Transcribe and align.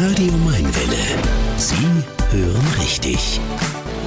Radio 0.00 0.32
Mainwelle. 0.32 1.20
Sie 1.56 1.74
hören 2.30 2.66
richtig. 2.80 3.40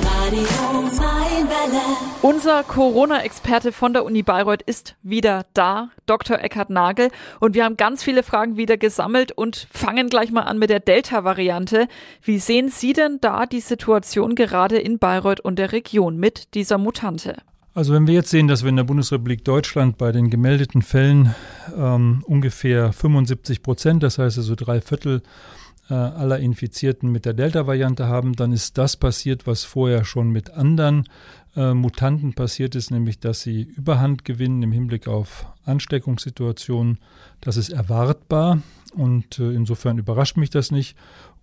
Radio 0.02 0.48
Mainwelle. 0.83 1.81
Unser 2.21 2.63
Corona-Experte 2.63 3.74
von 3.74 3.92
der 3.92 4.06
Uni 4.06 4.24
Bayreuth 4.24 4.62
ist 4.62 4.96
wieder 5.04 5.46
da, 5.54 5.90
Dr. 6.06 6.40
Eckhard 6.40 6.69
Nagel. 6.69 7.10
Und 7.42 7.56
wir 7.56 7.65
haben 7.65 7.76
ganz 7.76 8.06
viele 8.06 8.24
Fragen 8.24 8.56
wieder 8.56 8.78
gesammelt 8.78 9.33
und 9.33 9.67
fangen 9.69 10.08
gleich 10.08 10.31
mal 10.31 10.44
an 10.44 10.60
mit 10.60 10.69
der 10.69 10.79
Delta-Variante. 10.79 11.90
Wie 12.21 12.39
sehen 12.39 12.69
Sie 12.69 12.94
denn 12.94 13.17
da 13.19 13.46
die 13.46 13.60
Situation 13.60 14.35
gerade 14.35 14.78
in 14.78 14.97
Bayreuth 14.97 15.42
und 15.42 15.60
der 15.60 15.73
Region 15.73 16.16
mit 16.16 16.53
dieser 16.53 16.77
Mutante? 16.77 17.35
Also 17.73 17.94
wenn 17.94 18.08
wir 18.08 18.13
jetzt 18.13 18.30
sehen, 18.30 18.48
dass 18.48 18.63
wir 18.63 18.70
in 18.70 18.77
der 18.77 18.85
Bundesrepublik 18.85 19.44
Deutschland 19.44 19.98
bei 19.98 20.13
den 20.13 20.30
gemeldeten 20.30 20.84
Fällen 20.84 21.35
ähm, 21.77 22.23
ungefähr 22.27 22.94
75 22.94 23.62
Prozent, 23.62 24.03
das 24.03 24.20
heißt 24.20 24.38
also 24.38 24.55
drei 24.55 24.80
Viertel 24.80 25.17
äh, 25.17 25.60
aller 25.95 26.40
Infizierten 26.40 27.12
mit 27.12 27.26
der 27.26 27.34
Delta-Variante 27.34 28.08
haben, 28.08 28.34
dann 28.34 28.52
ist 28.52 28.77
das 28.77 28.98
passiert, 28.98 29.48
was 29.48 29.63
vorher 29.63 30.05
schon 30.05 30.30
mit 30.30 30.52
anderen 30.52 31.08
äh, 31.55 31.73
Mutanten 31.73 32.34
passiert 32.34 32.76
ist, 32.76 32.91
nämlich 32.91 33.20
dass 33.20 33.41
sie 33.41 33.64
Überhand 33.64 34.26
gewinnen 34.26 34.64
im 34.64 34.72
Hinblick 34.72 35.08
auf 35.08 35.45
Ansteckungssituationen. 35.66 37.00
Das 37.41 37.58
ist 37.58 37.72
erwartbar 37.72 38.62
und 38.94 39.40
äh, 39.40 39.52
insofern 39.52 39.98
überrascht 39.98 40.38
mich 40.38 40.50
das 40.50 40.72
nicht 40.72 40.95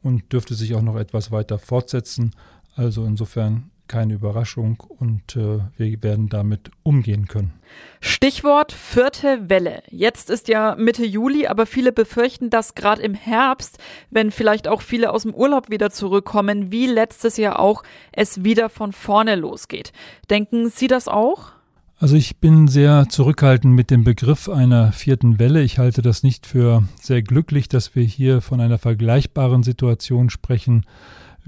und 0.02 0.33
dürfte 0.33 0.55
sich 0.55 0.74
auch 0.74 0.83
noch 0.83 0.96
etwas 0.96 1.30
weiter 1.30 1.59
fortsetzen. 1.59 2.33
Also 2.74 3.05
insofern 3.05 3.71
keine 3.88 4.15
Überraschung 4.15 4.80
und 4.80 5.37
äh, 5.37 5.60
wir 5.77 6.02
werden 6.02 6.29
damit 6.29 6.70
umgehen 6.83 7.27
können. 7.27 7.52
Stichwort 8.01 8.73
vierte 8.73 9.48
Welle. 9.48 9.83
Jetzt 9.91 10.30
ist 10.30 10.48
ja 10.48 10.77
Mitte 10.79 11.05
Juli, 11.05 11.46
aber 11.46 11.66
viele 11.66 11.93
befürchten, 11.93 12.51
dass 12.51 12.74
gerade 12.74 13.02
im 13.02 13.15
Herbst, 13.15 13.79
wenn 14.10 14.30
vielleicht 14.30 14.69
auch 14.69 14.82
viele 14.82 15.12
aus 15.12 15.23
dem 15.23 15.35
Urlaub 15.35 15.71
wieder 15.71 15.90
zurückkommen, 15.90 16.71
wie 16.71 16.87
letztes 16.87 17.37
Jahr 17.37 17.59
auch, 17.59 17.82
es 18.12 18.45
wieder 18.45 18.68
von 18.68 18.93
vorne 18.93 19.35
losgeht. 19.35 19.93
Denken 20.30 20.71
Sie 20.71 20.87
das 20.87 21.09
auch? 21.09 21.52
Also 22.01 22.15
ich 22.15 22.37
bin 22.37 22.68
sehr 22.68 23.09
zurückhaltend 23.09 23.74
mit 23.74 23.90
dem 23.90 24.05
Begriff 24.05 24.49
einer 24.49 24.93
vierten 24.93 25.40
Welle. 25.40 25.62
Ich 25.62 25.79
halte 25.79 26.01
das 26.01 26.23
nicht 26.23 26.46
für 26.46 26.84
sehr 27.01 27.23
glücklich, 27.23 27.68
dass 27.68 27.96
wir 27.96 28.05
hier 28.05 28.40
von 28.40 28.60
einer 28.60 28.79
vergleichbaren 28.79 29.65
Situation 29.65 30.30
sprechen 30.30 30.87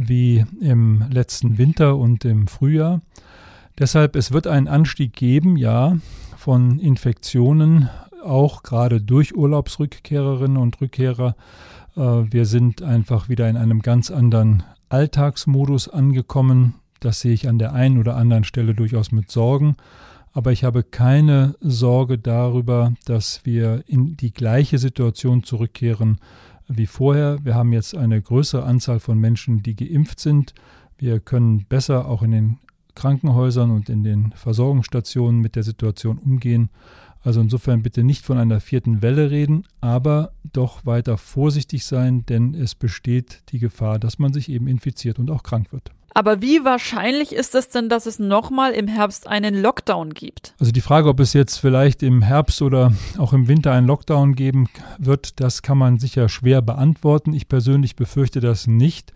wie 0.08 0.44
im 0.60 1.04
letzten 1.10 1.58
Winter 1.58 1.96
und 1.96 2.24
im 2.24 2.46
Frühjahr. 2.46 3.00
Deshalb, 3.78 4.16
es 4.16 4.32
wird 4.32 4.46
einen 4.46 4.68
Anstieg 4.68 5.14
geben, 5.14 5.56
ja, 5.56 5.96
von 6.36 6.78
Infektionen, 6.78 7.88
auch 8.24 8.62
gerade 8.62 9.00
durch 9.00 9.34
Urlaubsrückkehrerinnen 9.34 10.56
und 10.56 10.80
Rückkehrer. 10.80 11.36
Äh, 11.96 12.00
wir 12.00 12.46
sind 12.46 12.82
einfach 12.82 13.28
wieder 13.28 13.48
in 13.48 13.56
einem 13.56 13.82
ganz 13.82 14.10
anderen 14.10 14.62
Alltagsmodus 14.88 15.88
angekommen. 15.88 16.74
Das 17.00 17.20
sehe 17.20 17.32
ich 17.32 17.48
an 17.48 17.58
der 17.58 17.72
einen 17.72 17.98
oder 17.98 18.16
anderen 18.16 18.44
Stelle 18.44 18.74
durchaus 18.74 19.12
mit 19.12 19.30
Sorgen. 19.30 19.76
Aber 20.32 20.52
ich 20.52 20.64
habe 20.64 20.82
keine 20.82 21.56
Sorge 21.60 22.18
darüber, 22.18 22.92
dass 23.04 23.40
wir 23.44 23.82
in 23.86 24.16
die 24.16 24.32
gleiche 24.32 24.78
Situation 24.78 25.42
zurückkehren 25.42 26.20
wie 26.70 26.86
vorher. 26.86 27.38
Wir 27.44 27.54
haben 27.54 27.72
jetzt 27.72 27.96
eine 27.96 28.20
größere 28.20 28.64
Anzahl 28.64 29.00
von 29.00 29.18
Menschen, 29.18 29.62
die 29.62 29.76
geimpft 29.76 30.20
sind. 30.20 30.54
Wir 30.98 31.20
können 31.20 31.66
besser 31.68 32.06
auch 32.06 32.22
in 32.22 32.30
den 32.30 32.58
Krankenhäusern 32.94 33.70
und 33.70 33.88
in 33.88 34.02
den 34.02 34.32
Versorgungsstationen 34.32 35.40
mit 35.40 35.56
der 35.56 35.62
Situation 35.62 36.18
umgehen. 36.18 36.70
Also 37.22 37.40
insofern 37.40 37.82
bitte 37.82 38.02
nicht 38.02 38.24
von 38.24 38.38
einer 38.38 38.60
vierten 38.60 39.02
Welle 39.02 39.30
reden, 39.30 39.64
aber 39.80 40.32
doch 40.52 40.86
weiter 40.86 41.18
vorsichtig 41.18 41.84
sein, 41.84 42.24
denn 42.26 42.54
es 42.54 42.74
besteht 42.74 43.42
die 43.50 43.58
Gefahr, 43.58 43.98
dass 43.98 44.18
man 44.18 44.32
sich 44.32 44.48
eben 44.48 44.66
infiziert 44.66 45.18
und 45.18 45.30
auch 45.30 45.42
krank 45.42 45.72
wird. 45.72 45.92
Aber 46.12 46.42
wie 46.42 46.64
wahrscheinlich 46.64 47.32
ist 47.32 47.54
es 47.54 47.68
denn, 47.68 47.88
dass 47.88 48.06
es 48.06 48.18
nochmal 48.18 48.72
im 48.72 48.88
Herbst 48.88 49.26
einen 49.26 49.60
Lockdown 49.60 50.12
gibt? 50.12 50.54
Also 50.58 50.72
die 50.72 50.80
Frage, 50.80 51.08
ob 51.08 51.20
es 51.20 51.32
jetzt 51.32 51.58
vielleicht 51.58 52.02
im 52.02 52.22
Herbst 52.22 52.62
oder 52.62 52.92
auch 53.18 53.32
im 53.32 53.48
Winter 53.48 53.72
einen 53.72 53.86
Lockdown 53.86 54.34
geben 54.34 54.68
wird, 54.98 55.40
das 55.40 55.62
kann 55.62 55.78
man 55.78 55.98
sicher 55.98 56.28
schwer 56.28 56.62
beantworten. 56.62 57.32
Ich 57.32 57.48
persönlich 57.48 57.96
befürchte 57.96 58.40
das 58.40 58.66
nicht. 58.66 59.12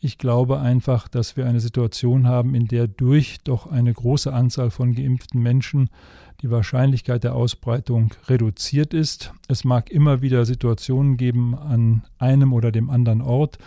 Ich 0.00 0.18
glaube 0.18 0.58
einfach, 0.58 1.06
dass 1.06 1.36
wir 1.36 1.46
eine 1.46 1.60
Situation 1.60 2.26
haben, 2.26 2.56
in 2.56 2.66
der 2.66 2.88
durch 2.88 3.38
doch 3.44 3.70
eine 3.70 3.92
große 3.92 4.32
Anzahl 4.32 4.70
von 4.70 4.96
geimpften 4.96 5.40
Menschen 5.40 5.90
die 6.42 6.50
Wahrscheinlichkeit 6.50 7.22
der 7.22 7.36
Ausbreitung 7.36 8.12
reduziert 8.26 8.94
ist. 8.94 9.32
Es 9.46 9.62
mag 9.62 9.90
immer 9.90 10.20
wieder 10.20 10.44
Situationen 10.44 11.16
geben 11.16 11.56
an 11.56 12.02
einem 12.18 12.52
oder 12.52 12.72
dem 12.72 12.90
anderen 12.90 13.22
Ort, 13.22 13.58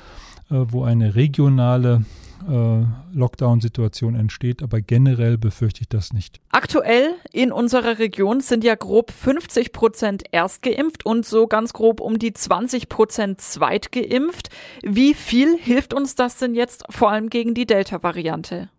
wo 0.70 0.84
eine 0.84 1.16
regionale 1.16 2.06
äh, 2.50 2.84
Lockdown-Situation 3.14 4.16
entsteht, 4.16 4.62
aber 4.62 4.82
generell 4.82 5.38
befürchte 5.38 5.82
ich 5.82 5.90
das 5.90 6.14
nicht. 6.14 6.40
Aktuell 6.52 7.16
in 7.32 7.52
unserer 7.52 8.00
Region 8.00 8.42
sind 8.42 8.64
ja 8.64 8.76
grob 8.76 9.12
50 9.12 9.72
Prozent 9.72 10.24
erstgeimpft 10.32 11.06
und 11.06 11.26
so 11.26 11.48
ganz 11.48 11.74
grob 11.74 12.00
um 12.00 12.20
die 12.20 12.34
20 12.34 12.90
Prozent 12.90 13.42
zweitgeimpft. 13.42 14.50
Wie 14.84 15.14
viel 15.14 15.58
hilft 15.58 15.94
uns 15.94 16.16
das 16.16 16.38
denn 16.38 16.56
jetzt 16.56 16.84
vor 16.90 17.12
allem 17.12 17.30
gegen 17.30 17.54
die 17.54 17.66
Delta-Variante? 17.66 18.70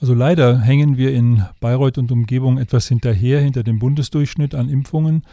Also 0.00 0.14
leider 0.14 0.60
hängen 0.60 0.96
wir 0.96 1.12
in 1.12 1.44
Bayreuth 1.60 1.98
und 1.98 2.12
Umgebung 2.12 2.56
etwas 2.58 2.86
hinterher, 2.86 3.40
hinter 3.40 3.64
dem 3.64 3.80
Bundesdurchschnitt 3.80 4.54
an 4.54 4.68
Impfungen. 4.68 5.24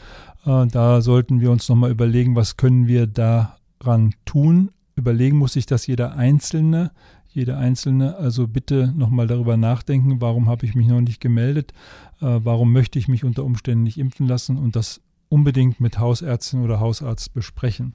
Äh, 0.45 0.65
da 0.67 1.01
sollten 1.01 1.39
wir 1.39 1.51
uns 1.51 1.69
nochmal 1.69 1.91
überlegen, 1.91 2.35
was 2.35 2.57
können 2.57 2.87
wir 2.87 3.05
daran 3.05 4.15
tun. 4.25 4.71
Überlegen 4.95 5.38
muss 5.38 5.53
sich 5.53 5.66
das 5.66 5.88
jeder 5.88 6.16
Einzelne 6.16 6.91
jeder 7.35 7.57
Einzelne. 7.57 8.16
Also 8.16 8.47
bitte 8.47 8.94
nochmal 8.95 9.28
darüber 9.28 9.57
nachdenken, 9.57 10.22
warum 10.22 10.47
habe 10.47 10.66
ich 10.66 10.73
mich 10.73 10.88
noch 10.88 11.01
nicht 11.01 11.19
gemeldet, 11.19 11.73
äh, 12.22 12.39
warum 12.44 12.72
möchte 12.72 12.97
ich 12.97 13.07
mich 13.07 13.23
unter 13.23 13.44
Umständen 13.44 13.84
nicht 13.84 14.00
impfen 14.00 14.28
lassen 14.28 14.57
und 14.57 14.75
das 14.75 15.01
unbedingt 15.28 15.79
mit 15.79 16.00
Hausärztin 16.00 16.63
oder 16.63 16.79
Hausarzt 16.79 17.34
besprechen. 17.34 17.94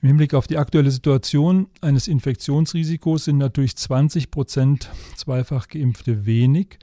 Im 0.00 0.08
Hinblick 0.08 0.34
auf 0.34 0.46
die 0.46 0.58
aktuelle 0.58 0.92
Situation 0.92 1.66
eines 1.80 2.06
Infektionsrisikos 2.06 3.24
sind 3.24 3.38
natürlich 3.38 3.74
20 3.76 4.30
Prozent 4.30 4.90
zweifach 5.16 5.68
geimpfte 5.68 6.24
wenig. 6.26 6.78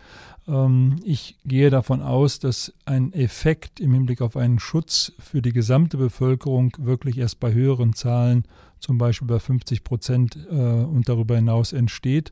Ähm, 0.47 0.97
ich 1.03 1.37
gehe 1.45 1.69
davon 1.69 2.01
aus, 2.01 2.39
dass 2.39 2.73
ein 2.85 3.13
Effekt 3.13 3.79
im 3.79 3.93
Hinblick 3.93 4.21
auf 4.21 4.35
einen 4.35 4.59
Schutz 4.59 5.13
für 5.19 5.41
die 5.41 5.53
gesamte 5.53 5.97
Bevölkerung 5.97 6.73
wirklich 6.79 7.17
erst 7.17 7.39
bei 7.39 7.53
höheren 7.53 7.93
Zahlen, 7.93 8.43
zum 8.79 8.97
Beispiel 8.97 9.27
bei 9.27 9.39
50 9.39 9.83
Prozent 9.83 10.37
äh, 10.49 10.55
und 10.55 11.09
darüber 11.09 11.35
hinaus 11.35 11.73
entsteht. 11.73 12.31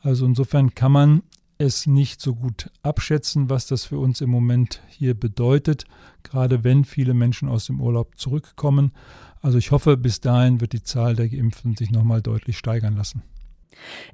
Also 0.00 0.26
insofern 0.26 0.74
kann 0.74 0.92
man 0.92 1.22
es 1.58 1.86
nicht 1.86 2.20
so 2.20 2.34
gut 2.34 2.70
abschätzen, 2.82 3.48
was 3.48 3.66
das 3.66 3.84
für 3.84 3.98
uns 3.98 4.20
im 4.20 4.30
Moment 4.30 4.82
hier 4.88 5.14
bedeutet, 5.14 5.84
gerade 6.22 6.64
wenn 6.64 6.84
viele 6.84 7.14
Menschen 7.14 7.48
aus 7.48 7.66
dem 7.66 7.80
Urlaub 7.80 8.18
zurückkommen. 8.18 8.92
Also 9.40 9.58
ich 9.58 9.70
hoffe, 9.70 9.96
bis 9.96 10.20
dahin 10.20 10.60
wird 10.60 10.72
die 10.72 10.82
Zahl 10.82 11.16
der 11.16 11.28
Geimpften 11.28 11.76
sich 11.76 11.90
nochmal 11.90 12.22
deutlich 12.22 12.58
steigern 12.58 12.96
lassen. 12.96 13.22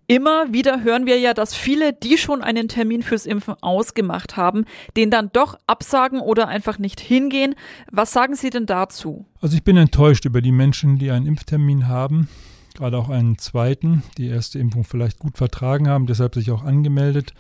Immer 0.07 0.53
wieder 0.53 0.83
hören 0.83 1.07
wir 1.07 1.19
ja, 1.19 1.35
dass 1.35 1.55
viele, 1.55 1.93
die 1.93 2.19
schon 2.19 2.43
einen 2.43 2.69
Termin 2.69 3.03
fürs 3.03 3.27
Impfen 3.27 3.55
ausgemacht 3.61 4.37
haben, 4.37 4.65
den 4.97 5.11
dann 5.11 5.31
doch 5.33 5.59
absagen 5.67 6.21
oder 6.21 6.49
einfach 6.49 6.79
nicht 6.79 7.01
hingehen. 7.01 7.55
Was 7.91 8.13
sagen 8.13 8.35
Sie 8.35 8.51
denn 8.51 8.67
dazu? 8.67 9.27
Also 9.41 9.57
ich 9.57 9.63
bin 9.63 9.77
enttäuscht 9.77 10.25
über 10.25 10.43
die 10.43 10.53
Menschen, 10.53 10.99
die 10.99 11.11
einen 11.11 11.27
Impftermin 11.27 11.89
haben, 11.89 12.29
gerade 12.75 12.99
auch 12.99 13.09
einen 13.09 13.39
zweiten, 13.39 14.03
die 14.19 14.29
erste 14.29 14.59
Impfung 14.59 14.85
vielleicht 14.85 15.19
gut 15.19 15.37
vertragen 15.37 15.89
haben, 15.89 16.07
deshalb 16.07 16.35
sich 16.35 16.51
auch 16.51 16.65
angemeldet 16.65 17.35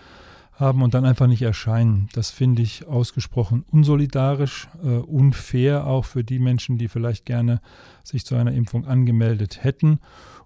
haben 0.61 0.83
und 0.83 0.93
dann 0.93 1.07
einfach 1.07 1.27
nicht 1.27 1.43
erscheinen. 1.43 2.09
Das 2.13 2.31
finde 2.31 2.63
ich 2.63 2.87
ausgesprochen 2.87 3.65
unsolidarisch, 3.73 4.69
äh, 4.85 4.99
unfair 4.99 5.87
auch 5.87 6.05
für 6.05 6.23
die 6.23 6.39
Menschen, 6.39 6.77
die 6.77 6.89
vielleicht 6.89 7.25
gerne 7.25 7.61
sich 8.05 8.27
zu 8.27 8.35
einer 8.35 8.53
Impfung 8.53 8.87
angemeldet 8.87 9.65
hätten 9.65 10.01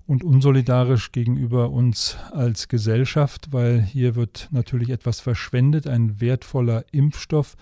und 0.06 0.22
unsolidarisch 0.22 1.12
gegenüber 1.12 1.70
uns 1.70 2.18
als 2.30 2.68
Gesellschaft, 2.68 3.52
weil 3.52 3.80
hier 3.80 4.16
wird 4.16 4.48
natürlich 4.50 4.90
etwas 4.90 5.20
verschwendet, 5.20 5.86
ein 5.86 6.20
wertvoller 6.20 6.84
Impfstoff, 6.92 7.56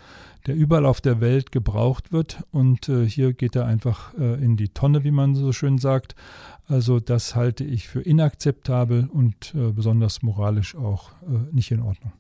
der 0.47 0.57
überall 0.57 0.87
auf 0.87 1.01
der 1.01 1.21
Welt 1.21 1.53
gebraucht 1.53 2.13
wird 2.13 2.43
und 2.51 2.89
äh, 2.89 3.07
hier 3.07 3.33
geht 3.33 3.55
er 3.55 3.67
einfach 3.67 4.13
äh, 4.19 4.43
in 4.43 4.57
die 4.57 4.71
Tonne, 4.71 5.05
wie 5.05 5.13
man 5.13 5.37
so 5.37 5.53
schön 5.53 5.79
sagt. 5.79 6.17
Also 6.67 6.99
das 6.99 7.37
halte 7.37 7.65
ich 7.65 7.89
für 7.89 8.01
inakzeptabel 8.01 9.09
und 9.13 9.55
äh, 9.55 9.71
besonders 9.71 10.23
moralisch 10.23 10.75
auch 10.75 11.11
äh, 11.23 11.55
nicht 11.55 11.71
in 11.71 11.81
Ordnung. 11.81 12.13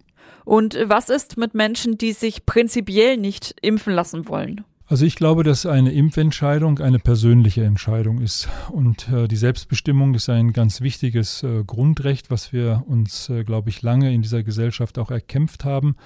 Und 0.44 0.76
was 0.84 1.08
ist 1.08 1.36
mit 1.36 1.54
Menschen, 1.54 1.98
die 1.98 2.12
sich 2.12 2.46
prinzipiell 2.46 3.16
nicht 3.16 3.56
impfen 3.60 3.92
lassen 3.92 4.28
wollen? 4.28 4.64
Also 4.92 5.06
ich 5.06 5.16
glaube, 5.16 5.42
dass 5.42 5.64
eine 5.64 5.90
Impfentscheidung 5.90 6.78
eine 6.80 6.98
persönliche 6.98 7.64
Entscheidung 7.64 8.20
ist. 8.20 8.50
Und 8.70 9.08
äh, 9.08 9.26
die 9.26 9.36
Selbstbestimmung 9.36 10.14
ist 10.14 10.28
ein 10.28 10.52
ganz 10.52 10.82
wichtiges 10.82 11.42
äh, 11.42 11.64
Grundrecht, 11.64 12.30
was 12.30 12.52
wir 12.52 12.84
uns, 12.86 13.30
äh, 13.30 13.42
glaube 13.42 13.70
ich, 13.70 13.80
lange 13.80 14.12
in 14.12 14.20
dieser 14.20 14.42
Gesellschaft 14.42 14.98
auch 14.98 15.10
erkämpft 15.10 15.64
haben 15.64 15.96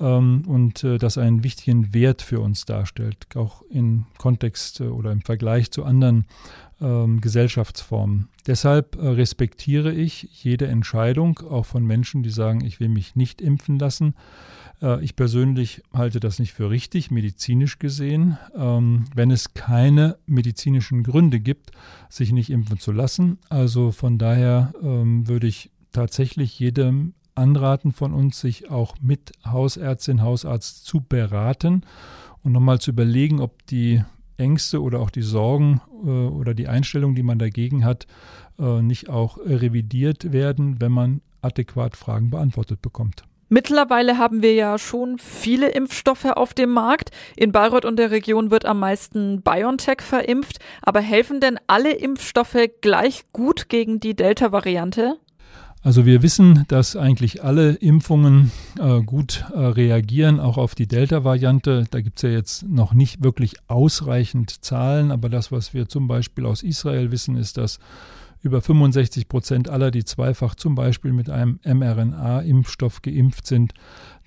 ähm, 0.00 0.42
und 0.46 0.84
äh, 0.84 0.98
das 0.98 1.16
einen 1.16 1.44
wichtigen 1.44 1.94
Wert 1.94 2.20
für 2.20 2.40
uns 2.40 2.66
darstellt, 2.66 3.26
auch 3.36 3.62
im 3.70 4.04
Kontext 4.18 4.80
äh, 4.80 4.88
oder 4.88 5.12
im 5.12 5.22
Vergleich 5.22 5.70
zu 5.70 5.84
anderen 5.84 6.26
ähm, 6.80 7.20
Gesellschaftsformen. 7.20 8.28
Deshalb 8.46 8.96
äh, 8.96 9.06
respektiere 9.06 9.92
ich 9.92 10.28
jede 10.42 10.66
Entscheidung, 10.66 11.38
auch 11.38 11.66
von 11.66 11.84
Menschen, 11.84 12.22
die 12.22 12.30
sagen, 12.30 12.64
ich 12.64 12.80
will 12.80 12.88
mich 12.88 13.16
nicht 13.16 13.40
impfen 13.40 13.78
lassen. 13.78 14.14
Äh, 14.82 15.02
ich 15.02 15.16
persönlich 15.16 15.82
halte 15.92 16.20
das 16.20 16.38
nicht 16.38 16.52
für 16.52 16.70
richtig, 16.70 17.10
medizinisch 17.10 17.78
gesehen, 17.78 18.38
ähm, 18.54 19.06
wenn 19.14 19.30
es 19.30 19.54
keine 19.54 20.18
medizinischen 20.26 21.02
Gründe 21.02 21.40
gibt, 21.40 21.70
sich 22.10 22.32
nicht 22.32 22.50
impfen 22.50 22.78
zu 22.78 22.92
lassen. 22.92 23.38
Also 23.48 23.90
von 23.90 24.18
daher 24.18 24.72
ähm, 24.82 25.26
würde 25.28 25.46
ich 25.46 25.70
tatsächlich 25.92 26.58
jedem 26.58 27.14
anraten 27.34 27.92
von 27.92 28.12
uns, 28.12 28.40
sich 28.40 28.70
auch 28.70 28.96
mit 29.00 29.32
Hausärztin, 29.44 30.22
Hausarzt 30.22 30.86
zu 30.86 31.00
beraten 31.00 31.82
und 32.42 32.52
nochmal 32.52 32.80
zu 32.80 32.90
überlegen, 32.90 33.40
ob 33.40 33.66
die 33.66 34.02
Ängste 34.38 34.82
oder 34.82 35.00
auch 35.00 35.10
die 35.10 35.22
Sorgen 35.22 35.80
äh, 36.04 36.08
oder 36.08 36.54
die 36.54 36.68
Einstellung, 36.68 37.14
die 37.14 37.22
man 37.22 37.38
dagegen 37.38 37.84
hat, 37.84 38.06
äh, 38.58 38.82
nicht 38.82 39.08
auch 39.08 39.38
revidiert 39.38 40.32
werden, 40.32 40.80
wenn 40.80 40.92
man 40.92 41.20
adäquat 41.42 41.96
Fragen 41.96 42.30
beantwortet 42.30 42.82
bekommt. 42.82 43.24
Mittlerweile 43.48 44.18
haben 44.18 44.42
wir 44.42 44.54
ja 44.54 44.76
schon 44.76 45.18
viele 45.18 45.68
Impfstoffe 45.68 46.24
auf 46.24 46.52
dem 46.52 46.70
Markt. 46.70 47.10
In 47.36 47.52
Bayreuth 47.52 47.84
und 47.84 47.96
der 47.96 48.10
Region 48.10 48.50
wird 48.50 48.64
am 48.64 48.80
meisten 48.80 49.40
BioNTech 49.40 50.00
verimpft. 50.00 50.58
Aber 50.82 51.00
helfen 51.00 51.40
denn 51.40 51.58
alle 51.68 51.92
Impfstoffe 51.92 52.56
gleich 52.80 53.22
gut 53.32 53.68
gegen 53.68 54.00
die 54.00 54.16
Delta-Variante? 54.16 55.18
Also 55.86 56.04
wir 56.04 56.20
wissen, 56.20 56.64
dass 56.66 56.96
eigentlich 56.96 57.44
alle 57.44 57.74
Impfungen 57.74 58.50
äh, 58.76 59.02
gut 59.02 59.44
äh, 59.54 59.60
reagieren, 59.60 60.40
auch 60.40 60.58
auf 60.58 60.74
die 60.74 60.88
Delta-Variante. 60.88 61.84
Da 61.88 62.00
gibt 62.00 62.18
es 62.18 62.22
ja 62.22 62.30
jetzt 62.30 62.68
noch 62.68 62.92
nicht 62.92 63.22
wirklich 63.22 63.54
ausreichend 63.68 64.64
Zahlen, 64.64 65.12
aber 65.12 65.28
das, 65.28 65.52
was 65.52 65.74
wir 65.74 65.88
zum 65.88 66.08
Beispiel 66.08 66.44
aus 66.44 66.64
Israel 66.64 67.12
wissen, 67.12 67.36
ist, 67.36 67.56
dass 67.56 67.78
über 68.42 68.62
65 68.62 69.28
Prozent 69.28 69.68
aller, 69.68 69.92
die 69.92 70.04
zweifach 70.04 70.56
zum 70.56 70.74
Beispiel 70.74 71.12
mit 71.12 71.30
einem 71.30 71.60
mRNA-Impfstoff 71.64 73.02
geimpft 73.02 73.46
sind, 73.46 73.72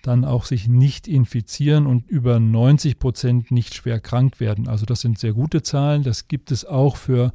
dann 0.01 0.23
auch 0.23 0.45
sich 0.45 0.69
nicht 0.69 1.09
infizieren 1.09 1.87
und 1.87 2.07
über 2.07 2.39
90 2.39 2.99
Prozent 2.99 3.51
nicht 3.51 3.75
schwer 3.75 3.99
krank 3.99 4.39
werden. 4.39 4.69
Also 4.69 4.85
das 4.85 5.01
sind 5.01 5.19
sehr 5.19 5.33
gute 5.33 5.61
Zahlen. 5.61 6.03
Das 6.03 6.29
gibt 6.29 6.51
es 6.51 6.63
auch 6.63 6.95
für 6.95 7.33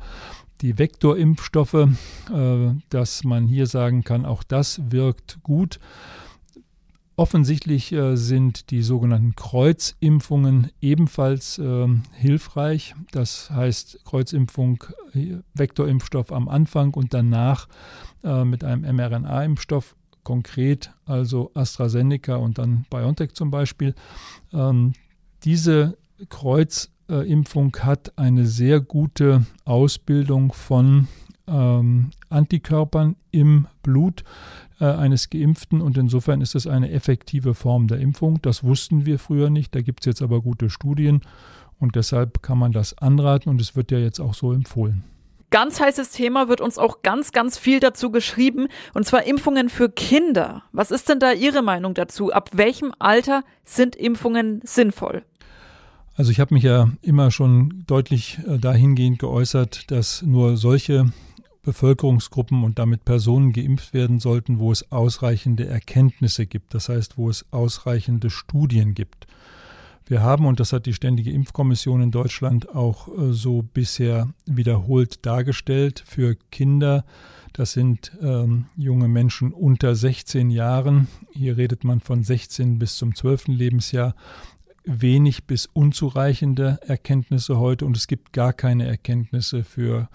die 0.61 0.79
Vektorimpfstoffe, 0.79 1.89
äh, 2.33 2.75
dass 2.89 3.25
man 3.25 3.47
hier 3.47 3.67
sagen 3.67 4.05
kann, 4.05 4.25
auch 4.25 4.43
das 4.43 4.91
wirkt 4.91 5.39
gut. 5.43 5.79
Offensichtlich 7.17 7.93
äh, 7.93 8.17
sind 8.17 8.71
die 8.71 8.83
sogenannten 8.83 9.37
Kreuzimpfungen 9.37 10.71
ebenfalls 10.81 11.59
äh, 11.59 11.87
hilfreich. 12.13 12.95
Das 13.13 13.51
heißt 13.51 14.05
Kreuzimpfung, 14.05 14.85
Vektorimpfstoff 15.55 16.33
am 16.33 16.49
Anfang 16.49 16.95
und 16.95 17.15
danach 17.15 17.69
mit 18.23 18.65
einem 18.65 18.97
mRNA-Impfstoff, 18.97 19.95
konkret 20.23 20.91
also 21.05 21.51
AstraZeneca 21.53 22.37
und 22.37 22.57
dann 22.57 22.87
BioNTech 22.89 23.35
zum 23.35 23.51
Beispiel. 23.51 23.95
Ähm, 24.51 24.95
diese 25.45 25.99
Kreuzimpfung 27.07 27.77
hat 27.81 28.13
eine 28.17 28.47
sehr 28.47 28.81
gute 28.81 29.45
Ausbildung 29.65 30.53
von 30.53 31.09
ähm, 31.47 32.11
Antikörpern 32.31 33.17
im 33.31 33.67
Blut 33.83 34.25
äh, 34.81 34.87
eines 34.87 35.29
Geimpften 35.31 35.81
und 35.81 35.99
insofern 35.99 36.41
ist 36.41 36.55
es 36.55 36.67
eine 36.67 36.91
effektive 36.91 37.55
Form 37.55 37.87
der 37.87 37.99
Impfung. 37.99 38.41
Das 38.43 38.65
wussten 38.65 39.05
wir 39.05 39.19
früher 39.19 39.51
nicht, 39.51 39.75
da 39.75 39.83
gibt 39.83 40.01
es 40.01 40.07
jetzt 40.07 40.23
aber 40.23 40.41
gute 40.41 40.71
Studien 40.71 41.21
und 41.79 41.97
deshalb 41.97 42.43
kann 42.43 42.59
man 42.59 42.73
das 42.73 42.97
anraten 42.97 43.51
und 43.51 43.61
es 43.61 43.77
wird 43.77 43.91
ja 43.91 43.99
jetzt 43.99 44.21
auch 44.21 44.35
so 44.35 44.53
empfohlen. 44.53 45.05
Ganz 45.51 45.79
heißes 45.81 46.11
Thema 46.11 46.49
wird 46.49 46.61
uns 46.61 46.79
auch 46.79 47.03
ganz, 47.03 47.31
ganz 47.31 47.59
viel 47.59 47.79
dazu 47.79 48.11
geschrieben, 48.11 48.67
und 48.93 49.07
zwar 49.07 49.25
Impfungen 49.25 49.69
für 49.69 49.89
Kinder. 49.89 50.65
Was 50.73 50.91
ist 50.91 51.09
denn 51.09 51.21
da 51.21 51.31
Ihre 51.31 51.63
Meinung 51.63 51.95
dazu? 51.95 52.33
Ab 52.33 52.51
welchem 52.55 52.93
Alter 52.99 53.45
sind 53.65 53.95
Impfungen 53.95 54.63
sinnvoll? 54.65 55.23
Also 56.17 56.31
ich 56.31 56.39
habe 56.39 56.55
mich 56.55 56.63
ja 56.63 56.91
immer 57.03 57.31
schon 57.31 57.85
deutlich 57.87 58.39
äh, 58.47 58.59
dahingehend 58.59 59.19
geäußert, 59.19 59.91
dass 59.91 60.23
nur 60.23 60.57
solche 60.57 61.13
Bevölkerungsgruppen 61.65 62.63
und 62.63 62.79
damit 62.79 63.05
Personen 63.05 63.53
geimpft 63.53 63.95
werden 63.95 64.21
sollten, 64.21 64.59
wo 64.59 64.71
es 64.71 64.93
ausreichende 64.93 65.67
Erkenntnisse 65.67 66.47
gibt, 66.47 66.75
das 66.75 66.89
heißt, 66.89 67.19
wo 67.19 67.31
es 67.31 67.47
ausreichende 67.51 68.31
Studien 68.31 68.95
gibt. 68.95 69.27
Wir 70.07 70.23
haben, 70.23 70.45
und 70.45 70.61
das 70.61 70.75
hat 70.75 70.85
die 70.85 70.93
Ständige 70.93 71.31
Impfkommission 71.33 72.03
in 72.03 72.11
Deutschland 72.11 72.75
auch 72.75 73.09
äh, 73.09 73.33
so 73.33 73.63
bisher 73.63 74.29
wiederholt 74.45 75.25
dargestellt, 75.25 76.05
für 76.07 76.37
Kinder, 76.51 77.05
das 77.55 77.73
sind 77.73 78.13
ähm, 78.21 78.67
junge 78.77 79.09
Menschen 79.09 79.53
unter 79.53 79.95
16 79.95 80.51
Jahren, 80.51 81.09
hier 81.33 81.57
redet 81.57 81.85
man 81.85 82.01
von 82.01 82.23
16 82.23 82.79
bis 82.79 82.97
zum 82.97 83.15
12. 83.15 83.49
Lebensjahr, 83.49 84.15
wenig 84.85 85.45
bis 85.45 85.67
unzureichende 85.67 86.79
Erkenntnisse 86.87 87.59
heute 87.59 87.87
und 87.87 87.97
es 87.97 88.07
gibt 88.07 88.33
gar 88.33 88.53
keine 88.53 88.87
Erkenntnisse 88.87 89.65
für 89.65 90.09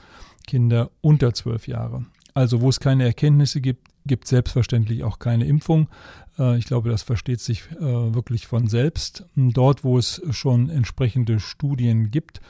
Kinder 0.48 0.92
unter 1.02 1.34
zwölf 1.34 1.68
Jahre. 1.68 2.06
Also 2.34 2.62
wo 2.62 2.70
es 2.70 2.80
keine 2.80 3.06
Erkenntnisse 3.06 3.62
gibt, 3.62 3.88
gibt 4.06 4.28
selbstverständlich 4.28 5.04
auch 5.04 5.20
keine 5.20 5.46
Impfung. 5.46 5.90
Äh, 6.38 6.58
ich 6.58 6.66
glaube, 6.66 6.90
das 6.90 7.04
versteht 7.04 7.42
sich 7.42 7.64
äh, 7.72 7.80
wirklich 7.80 8.48
von 8.48 8.68
selbst. 8.68 9.26
Dort, 9.36 9.84
wo 9.84 9.98
es 9.98 10.22
schon 10.32 10.70
entsprechende 10.70 11.40
Studien 11.40 12.12
gibt, 12.12 12.42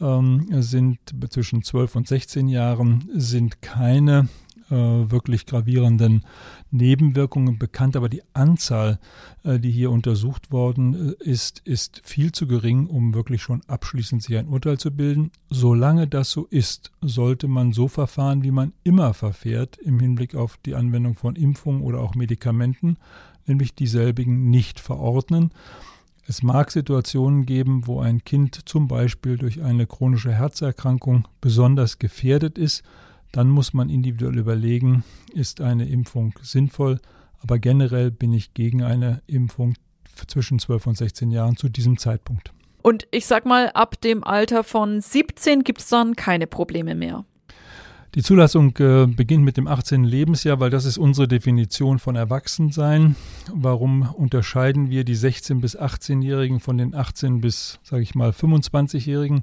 ähm, 0.00 0.46
sind 0.62 0.98
zwischen 1.30 1.62
12 1.62 1.96
und 1.96 2.08
16 2.08 2.48
Jahren 2.48 3.08
sind 3.14 3.62
keine 3.62 4.28
äh, 4.70 4.74
wirklich 4.74 5.46
gravierenden 5.46 6.24
Nebenwirkungen 6.70 7.58
bekannt, 7.58 7.96
aber 7.96 8.08
die 8.08 8.22
Anzahl, 8.32 8.98
äh, 9.42 9.58
die 9.58 9.70
hier 9.70 9.90
untersucht 9.90 10.50
worden 10.52 11.14
äh, 11.20 11.24
ist, 11.24 11.60
ist 11.64 12.00
viel 12.04 12.32
zu 12.32 12.46
gering, 12.46 12.86
um 12.86 13.14
wirklich 13.14 13.42
schon 13.42 13.62
abschließend 13.66 14.22
sich 14.22 14.36
ein 14.36 14.48
Urteil 14.48 14.78
zu 14.78 14.90
bilden. 14.90 15.30
Solange 15.50 16.06
das 16.06 16.30
so 16.30 16.46
ist, 16.46 16.92
sollte 17.00 17.48
man 17.48 17.72
so 17.72 17.88
verfahren, 17.88 18.42
wie 18.42 18.50
man 18.50 18.72
immer 18.84 19.14
verfährt 19.14 19.76
im 19.78 20.00
Hinblick 20.00 20.34
auf 20.34 20.56
die 20.64 20.74
Anwendung 20.74 21.14
von 21.14 21.36
Impfungen 21.36 21.82
oder 21.82 22.00
auch 22.00 22.14
Medikamenten, 22.14 22.96
nämlich 23.46 23.74
dieselbigen 23.74 24.50
nicht 24.50 24.80
verordnen. 24.80 25.50
Es 26.26 26.42
mag 26.42 26.70
Situationen 26.70 27.44
geben, 27.44 27.86
wo 27.86 28.00
ein 28.00 28.24
Kind 28.24 28.66
zum 28.66 28.88
Beispiel 28.88 29.36
durch 29.36 29.62
eine 29.62 29.86
chronische 29.86 30.32
Herzerkrankung 30.32 31.28
besonders 31.42 31.98
gefährdet 31.98 32.56
ist 32.56 32.82
dann 33.34 33.48
muss 33.48 33.74
man 33.74 33.90
individuell 33.90 34.38
überlegen, 34.38 35.02
ist 35.32 35.60
eine 35.60 35.88
Impfung 35.88 36.34
sinnvoll. 36.40 37.00
Aber 37.40 37.58
generell 37.58 38.12
bin 38.12 38.32
ich 38.32 38.54
gegen 38.54 38.84
eine 38.84 39.22
Impfung 39.26 39.74
zwischen 40.28 40.60
12 40.60 40.86
und 40.86 40.96
16 40.96 41.30
Jahren 41.32 41.56
zu 41.56 41.68
diesem 41.68 41.98
Zeitpunkt. 41.98 42.52
Und 42.80 43.08
ich 43.10 43.26
sag 43.26 43.44
mal, 43.44 43.70
ab 43.70 44.00
dem 44.00 44.22
Alter 44.22 44.62
von 44.62 45.00
17 45.00 45.64
gibt 45.64 45.80
es 45.80 45.88
dann 45.88 46.14
keine 46.14 46.46
Probleme 46.46 46.94
mehr. 46.94 47.24
Die 48.14 48.22
Zulassung 48.22 48.76
äh, 48.78 49.08
beginnt 49.08 49.42
mit 49.42 49.56
dem 49.56 49.66
18. 49.66 50.04
Lebensjahr, 50.04 50.60
weil 50.60 50.70
das 50.70 50.84
ist 50.84 50.98
unsere 50.98 51.26
Definition 51.26 51.98
von 51.98 52.14
Erwachsensein. 52.14 53.16
Warum 53.52 54.02
unterscheiden 54.02 54.88
wir 54.88 55.02
die 55.02 55.16
16- 55.16 55.60
bis 55.60 55.76
18-Jährigen 55.76 56.60
von 56.60 56.78
den 56.78 56.94
18- 56.94 57.40
bis, 57.40 57.80
sage 57.82 58.04
ich 58.04 58.14
mal, 58.14 58.30
25-Jährigen? 58.30 59.42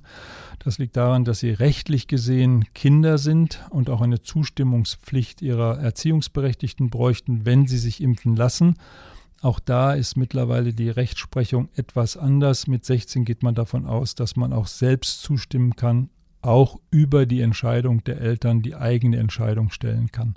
Das 0.59 0.77
liegt 0.77 0.95
daran, 0.95 1.25
dass 1.25 1.39
sie 1.39 1.51
rechtlich 1.51 2.07
gesehen 2.07 2.63
Kinder 2.73 3.17
sind 3.17 3.59
und 3.71 3.89
auch 3.89 3.99
eine 3.99 4.21
Zustimmungspflicht 4.21 5.41
ihrer 5.41 5.77
Erziehungsberechtigten 5.79 6.89
bräuchten, 6.89 7.45
wenn 7.45 7.67
sie 7.67 7.77
sich 7.77 8.01
impfen 8.01 8.37
lassen. 8.37 8.75
Auch 9.41 9.59
da 9.59 9.91
ist 9.91 10.15
mittlerweile 10.15 10.71
die 10.71 10.89
Rechtsprechung 10.89 11.67
etwas 11.75 12.15
anders. 12.15 12.67
Mit 12.67 12.85
16 12.85 13.25
geht 13.25 13.43
man 13.43 13.53
davon 13.53 13.85
aus, 13.85 14.15
dass 14.15 14.37
man 14.37 14.53
auch 14.53 14.67
selbst 14.67 15.23
zustimmen 15.23 15.75
kann, 15.75 16.09
auch 16.41 16.79
über 16.89 17.25
die 17.25 17.41
Entscheidung 17.41 18.03
der 18.03 18.19
Eltern 18.21 18.61
die 18.61 18.75
eigene 18.75 19.17
Entscheidung 19.17 19.69
stellen 19.69 20.11
kann. 20.11 20.35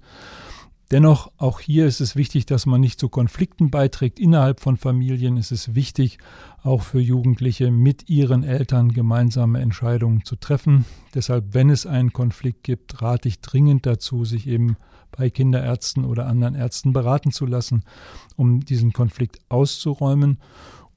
Dennoch, 0.90 1.32
auch 1.38 1.60
hier 1.60 1.86
ist 1.86 2.00
es 2.00 2.14
wichtig, 2.14 2.44
dass 2.46 2.66
man 2.66 2.80
nicht 2.80 3.00
zu 3.00 3.08
Konflikten 3.08 3.70
beiträgt. 3.70 4.20
Innerhalb 4.20 4.60
von 4.60 4.76
Familien 4.76 5.38
ist 5.38 5.50
es 5.50 5.74
wichtig, 5.74 6.18
auch 6.62 6.82
für 6.82 7.00
Jugendliche 7.00 7.70
mit 7.70 8.10
ihren 8.10 8.44
Eltern 8.44 8.92
gemeinsame 8.92 9.60
Entscheidungen 9.60 10.24
zu 10.24 10.36
treffen. 10.36 10.84
Deshalb, 11.14 11.54
wenn 11.54 11.70
es 11.70 11.86
einen 11.86 12.12
Konflikt 12.12 12.64
gibt, 12.64 13.00
rate 13.00 13.28
ich 13.28 13.40
dringend 13.40 13.86
dazu, 13.86 14.24
sich 14.24 14.46
eben 14.46 14.76
bei 15.10 15.30
Kinderärzten 15.30 16.04
oder 16.04 16.26
anderen 16.26 16.54
Ärzten 16.54 16.92
beraten 16.92 17.32
zu 17.32 17.46
lassen, 17.46 17.82
um 18.36 18.60
diesen 18.60 18.92
Konflikt 18.92 19.38
auszuräumen. 19.48 20.38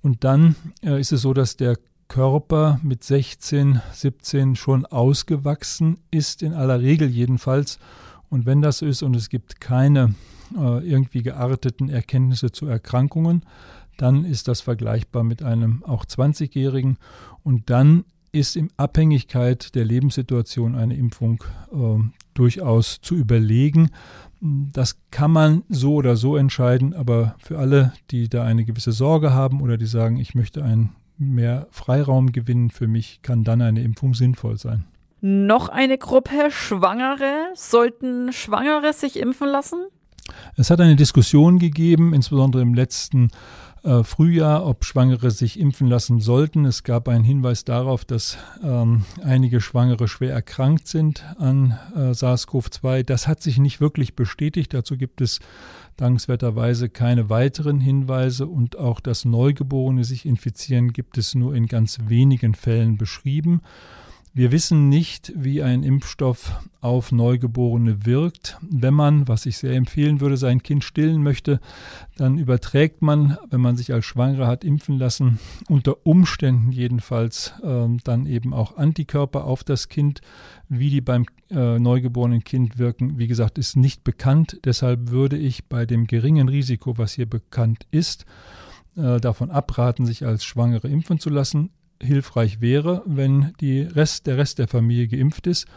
Und 0.01 0.23
dann 0.23 0.55
äh, 0.83 0.99
ist 0.99 1.11
es 1.11 1.21
so, 1.21 1.33
dass 1.33 1.55
der 1.55 1.77
Körper 2.07 2.79
mit 2.83 3.03
16, 3.03 3.81
17 3.91 4.55
schon 4.55 4.85
ausgewachsen 4.85 5.97
ist, 6.11 6.41
in 6.41 6.53
aller 6.53 6.79
Regel 6.79 7.09
jedenfalls. 7.09 7.79
Und 8.29 8.45
wenn 8.45 8.61
das 8.61 8.81
ist 8.81 9.03
und 9.03 9.15
es 9.15 9.29
gibt 9.29 9.59
keine 9.59 10.15
äh, 10.57 10.87
irgendwie 10.87 11.23
gearteten 11.23 11.89
Erkenntnisse 11.89 12.51
zu 12.51 12.65
Erkrankungen, 12.65 13.43
dann 13.97 14.25
ist 14.25 14.47
das 14.47 14.61
vergleichbar 14.61 15.23
mit 15.23 15.43
einem 15.43 15.83
auch 15.83 16.05
20-Jährigen. 16.05 16.97
Und 17.43 17.69
dann 17.69 18.05
ist 18.31 18.55
in 18.55 18.69
Abhängigkeit 18.77 19.73
der 19.75 19.85
Lebenssituation 19.85 20.75
eine 20.75 20.95
Impfung 20.95 21.43
äh, 21.71 22.03
durchaus 22.33 23.01
zu 23.01 23.15
überlegen. 23.15 23.89
Das 24.39 24.97
kann 25.09 25.31
man 25.31 25.63
so 25.69 25.95
oder 25.95 26.15
so 26.15 26.37
entscheiden, 26.37 26.93
aber 26.93 27.35
für 27.39 27.57
alle, 27.57 27.93
die 28.11 28.29
da 28.29 28.43
eine 28.43 28.65
gewisse 28.65 28.91
Sorge 28.91 29.33
haben 29.33 29.61
oder 29.61 29.77
die 29.77 29.87
sagen, 29.87 30.17
ich 30.17 30.35
möchte 30.35 30.63
einen 30.63 30.95
mehr 31.17 31.67
Freiraum 31.71 32.31
gewinnen, 32.31 32.69
für 32.69 32.87
mich 32.87 33.21
kann 33.21 33.43
dann 33.43 33.61
eine 33.61 33.81
Impfung 33.81 34.13
sinnvoll 34.13 34.57
sein. 34.57 34.85
Noch 35.21 35.69
eine 35.69 35.97
Gruppe 35.97 36.51
Schwangere. 36.51 37.51
Sollten 37.55 38.31
Schwangere 38.31 38.93
sich 38.93 39.17
impfen 39.19 39.47
lassen? 39.47 39.79
Es 40.55 40.69
hat 40.69 40.81
eine 40.81 40.95
Diskussion 40.95 41.57
gegeben, 41.57 42.13
insbesondere 42.13 42.61
im 42.61 42.73
letzten 42.73 43.29
äh, 43.83 44.03
Frühjahr, 44.03 44.65
ob 44.65 44.85
Schwangere 44.85 45.31
sich 45.31 45.59
impfen 45.59 45.87
lassen 45.87 46.19
sollten. 46.19 46.65
Es 46.65 46.83
gab 46.83 47.07
einen 47.07 47.23
Hinweis 47.23 47.63
darauf, 47.65 48.05
dass 48.05 48.37
ähm, 48.63 49.03
einige 49.23 49.61
Schwangere 49.61 50.07
schwer 50.07 50.33
erkrankt 50.33 50.87
sind 50.87 51.23
an 51.37 51.77
äh, 51.95 52.13
SARS-CoV-2. 52.13 53.03
Das 53.03 53.27
hat 53.27 53.41
sich 53.41 53.57
nicht 53.57 53.81
wirklich 53.81 54.15
bestätigt. 54.15 54.73
Dazu 54.73 54.97
gibt 54.97 55.21
es 55.21 55.39
dankenswerterweise 55.97 56.89
keine 56.89 57.29
weiteren 57.29 57.79
Hinweise 57.79 58.45
und 58.45 58.77
auch 58.77 58.99
das 58.99 59.25
Neugeborene 59.25 60.03
sich 60.03 60.25
infizieren 60.25 60.93
gibt 60.93 61.17
es 61.17 61.35
nur 61.35 61.55
in 61.55 61.65
ganz 61.65 61.99
wenigen 62.07 62.53
Fällen 62.53 62.97
beschrieben. 62.97 63.61
Wir 64.37 64.51
wissen 64.51 64.87
nicht, 64.87 65.33
wie 65.35 65.63
ein 65.63 65.81
Impfstoff 65.81 66.59
auf 66.79 67.11
Neugeborene 67.11 68.05
wirkt. 68.05 68.59
Wenn 68.61 68.93
man, 68.93 69.27
was 69.27 69.47
ich 69.47 69.57
sehr 69.57 69.73
empfehlen 69.73 70.21
würde, 70.21 70.37
sein 70.37 70.61
Kind 70.61 70.83
stillen 70.83 71.23
möchte, 71.23 71.59
dann 72.17 72.37
überträgt 72.37 73.01
man, 73.01 73.39
wenn 73.49 73.61
man 73.61 73.77
sich 73.77 73.91
als 73.91 74.05
Schwangere 74.05 74.45
hat 74.45 74.63
impfen 74.63 74.99
lassen, 74.99 75.39
unter 75.69 76.05
Umständen 76.05 76.71
jedenfalls 76.71 77.55
äh, 77.63 77.87
dann 78.03 78.27
eben 78.27 78.53
auch 78.53 78.77
Antikörper 78.77 79.43
auf 79.43 79.63
das 79.63 79.89
Kind. 79.89 80.21
Wie 80.69 80.91
die 80.91 81.01
beim 81.01 81.25
äh, 81.49 81.79
neugeborenen 81.79 82.43
Kind 82.43 82.77
wirken, 82.77 83.17
wie 83.17 83.25
gesagt, 83.25 83.57
ist 83.57 83.75
nicht 83.75 84.03
bekannt. 84.03 84.59
Deshalb 84.65 85.09
würde 85.09 85.37
ich 85.37 85.65
bei 85.65 85.87
dem 85.87 86.05
geringen 86.05 86.47
Risiko, 86.47 86.99
was 86.99 87.13
hier 87.13 87.27
bekannt 87.27 87.87
ist, 87.89 88.27
äh, 88.97 89.19
davon 89.19 89.49
abraten, 89.49 90.05
sich 90.05 90.27
als 90.27 90.45
Schwangere 90.45 90.89
impfen 90.89 91.17
zu 91.17 91.31
lassen 91.31 91.71
hilfreich 92.01 92.61
wäre, 92.61 93.01
wenn 93.05 93.53
Rest, 93.61 94.27
der 94.27 94.37
Rest 94.37 94.59
der 94.59 94.67
Familie 94.67 95.07
geimpft 95.07 95.47
ist, 95.47 95.67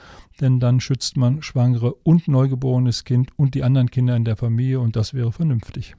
denn 0.41 0.61
dann 0.61 0.81
schützt 0.81 1.17
man 1.17 1.43
Schwangere 1.43 1.95
und 2.03 2.29
neugeborenes 2.29 3.05
Kind 3.05 3.31
und 3.37 3.55
die 3.55 3.63
anderen 3.63 3.91
Kinder 3.91 4.17
in 4.17 4.25
der 4.25 4.37
Familie 4.37 4.81
und 4.81 4.97
das 4.97 5.15
wäre 5.15 5.33
vernünftig. 5.33 5.95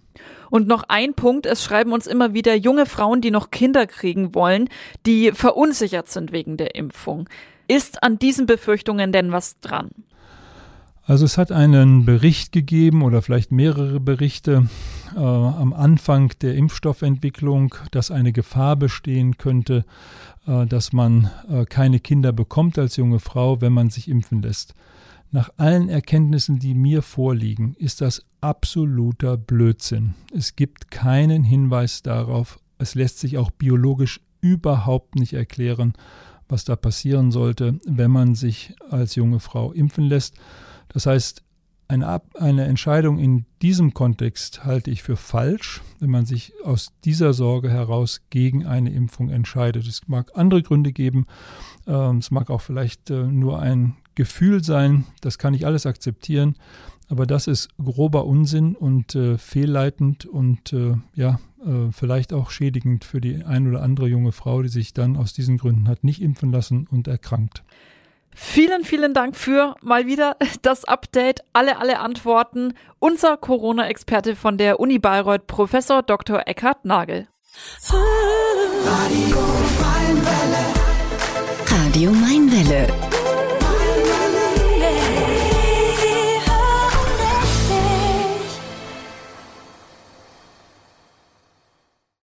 Und 0.50 0.68
noch 0.68 0.84
ein 0.88 1.14
Punkt, 1.14 1.46
es 1.46 1.64
schreiben 1.64 1.94
uns 1.94 2.08
immer 2.08 2.34
wieder 2.34 2.56
junge 2.56 2.86
Frauen, 2.86 3.22
die 3.22 3.32
noch 3.32 3.52
Kinder 3.52 3.88
kriegen 3.88 4.36
wollen, 4.36 4.70
die 5.06 5.32
verunsichert 5.32 6.10
sind 6.10 6.32
wegen 6.32 6.58
der 6.58 6.76
Impfung. 6.76 7.30
Ist 7.68 8.04
an 8.04 8.20
diesen 8.20 8.46
Befürchtungen 8.46 9.12
denn 9.12 9.32
was 9.32 9.60
dran? 9.60 9.92
Also 11.04 11.26
es 11.26 11.38
hat 11.38 11.52
einen 11.52 12.06
Bericht 12.06 12.52
gegeben 12.52 13.02
oder 13.02 13.22
vielleicht 13.22 13.52
mehrere 13.52 14.00
Berichte 14.00 14.70
äh, 15.16 15.20
am 15.20 15.74
Anfang 15.74 16.32
der 16.42 16.56
Impfstoffentwicklung, 16.56 17.74
dass 17.90 18.12
eine 18.12 18.32
Gefahr 18.32 18.76
bestehen 18.76 19.38
könnte, 19.38 19.84
äh, 20.46 20.66
dass 20.68 20.94
man 20.94 21.32
äh, 21.50 21.66
keine 21.66 22.00
Kinder 22.00 22.32
bekommt 22.32 22.78
als 22.78 22.98
junge 22.98 23.20
Frau, 23.20 23.62
wenn 23.62 23.74
man 23.74 23.90
sich 23.90 24.08
impfen 24.08 24.42
lässt. 24.42 24.76
Nach 25.32 25.50
allen 25.58 25.90
Erkenntnissen, 25.90 26.60
die 26.60 26.76
mir 26.76 27.02
vorliegen, 27.02 27.74
ist 27.80 28.02
das 28.02 28.26
absoluter 28.42 29.38
Blödsinn. 29.38 30.14
Es 30.36 30.56
gibt 30.56 30.92
keinen 30.92 31.44
Hinweis 31.44 32.04
darauf, 32.04 32.60
es 32.78 32.96
lässt 32.96 33.20
sich 33.20 33.38
auch 33.38 33.50
biologisch 33.50 34.20
überhaupt 34.42 35.16
nicht 35.16 35.34
erklären, 35.34 35.94
was 36.50 36.66
da 36.66 36.76
passieren 36.76 37.32
sollte, 37.32 37.80
wenn 37.86 38.12
man 38.12 38.36
sich 38.36 38.76
als 38.90 39.16
junge 39.16 39.40
Frau 39.40 39.72
impfen 39.72 40.04
lässt. 40.04 40.36
Das 40.94 41.06
heißt, 41.06 41.44
eine, 41.88 42.22
eine, 42.36 42.66
Entscheidung 42.66 43.20
in 43.20 43.46
diesem 43.62 43.94
Kontext 43.94 44.64
halte 44.64 44.90
ich 44.92 45.04
für 45.04 45.18
falsch, 45.18 45.82
wenn 46.00 46.10
man 46.10 46.26
sich 46.26 46.54
aus 46.64 46.94
dieser 47.04 47.34
Sorge 47.34 47.70
heraus 47.70 48.22
gegen 48.30 48.66
eine 48.66 48.92
Impfung 48.92 49.30
entscheidet. 49.30 49.86
Es 49.86 50.08
mag 50.08 50.32
andere 50.36 50.62
Gründe 50.62 50.94
geben. 50.94 51.26
Ähm, 51.88 52.20
es 52.20 52.32
mag 52.32 52.50
auch 52.50 52.62
vielleicht 52.62 53.10
äh, 53.10 53.24
nur 53.24 53.60
ein 53.60 53.98
Gefühl 54.16 54.64
sein. 54.64 55.06
Das 55.20 55.38
kann 55.38 55.54
ich 55.54 55.66
alles 55.66 55.86
akzeptieren. 55.86 56.56
Aber 57.10 57.26
das 57.26 57.48
ist 57.48 57.68
grober 57.78 58.26
Unsinn 58.26 58.74
und 58.74 59.16
äh, 59.16 59.38
fehlleitend 59.38 60.26
und 60.26 60.72
äh, 60.72 60.96
ja, 61.14 61.42
äh, 61.66 61.92
vielleicht 61.92 62.32
auch 62.32 62.52
schädigend 62.52 63.04
für 63.04 63.20
die 63.20 63.44
ein 63.44 63.68
oder 63.68 63.84
andere 63.84 64.08
junge 64.08 64.32
Frau, 64.32 64.62
die 64.62 64.70
sich 64.70 64.94
dann 64.94 65.18
aus 65.18 65.34
diesen 65.34 65.58
Gründen 65.58 65.90
hat 65.90 66.06
nicht 66.06 66.22
impfen 66.22 66.54
lassen 66.54 66.88
und 66.90 67.10
erkrankt. 67.10 67.64
Vielen, 68.36 68.84
vielen 68.84 69.14
Dank 69.14 69.36
für 69.36 69.76
mal 69.82 70.06
wieder 70.06 70.38
das 70.62 70.86
Update, 70.86 71.42
alle, 71.54 71.78
alle 71.78 72.00
Antworten. 72.00 72.74
Unser 73.00 73.38
Corona-Experte 73.38 74.36
von 74.36 74.58
der 74.58 74.80
Uni 74.80 75.00
Bayreuth, 75.00 75.48
Professor 75.48 76.02
Dr. 76.04 76.44
Eckhard 76.48 76.86
Nagel. 76.86 77.28
Radio 78.86 79.38
Mainwelle. 79.82 80.66
Radio 81.68 82.12
Mainwelle. 82.12 83.21